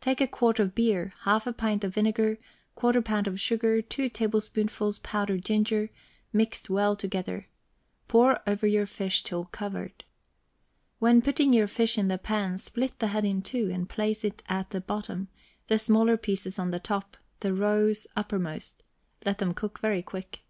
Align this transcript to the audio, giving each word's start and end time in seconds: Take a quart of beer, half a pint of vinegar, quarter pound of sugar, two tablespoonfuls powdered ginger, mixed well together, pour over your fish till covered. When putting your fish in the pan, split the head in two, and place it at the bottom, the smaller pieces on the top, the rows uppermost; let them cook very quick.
Take 0.00 0.22
a 0.22 0.26
quart 0.26 0.58
of 0.58 0.74
beer, 0.74 1.12
half 1.24 1.46
a 1.46 1.52
pint 1.52 1.84
of 1.84 1.92
vinegar, 1.92 2.38
quarter 2.74 3.02
pound 3.02 3.26
of 3.28 3.38
sugar, 3.38 3.82
two 3.82 4.08
tablespoonfuls 4.08 5.00
powdered 5.00 5.44
ginger, 5.44 5.90
mixed 6.32 6.70
well 6.70 6.96
together, 6.96 7.44
pour 8.08 8.38
over 8.46 8.66
your 8.66 8.86
fish 8.86 9.22
till 9.22 9.44
covered. 9.44 10.04
When 10.98 11.20
putting 11.20 11.52
your 11.52 11.66
fish 11.68 11.98
in 11.98 12.08
the 12.08 12.16
pan, 12.16 12.56
split 12.56 13.00
the 13.00 13.08
head 13.08 13.26
in 13.26 13.42
two, 13.42 13.68
and 13.70 13.86
place 13.86 14.24
it 14.24 14.42
at 14.48 14.70
the 14.70 14.80
bottom, 14.80 15.28
the 15.66 15.78
smaller 15.78 16.16
pieces 16.16 16.58
on 16.58 16.70
the 16.70 16.80
top, 16.80 17.18
the 17.40 17.52
rows 17.52 18.06
uppermost; 18.16 18.82
let 19.26 19.36
them 19.36 19.52
cook 19.52 19.78
very 19.80 20.00
quick. 20.00 20.40